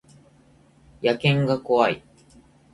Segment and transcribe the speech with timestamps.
[1.03, 2.03] 野犬が怖い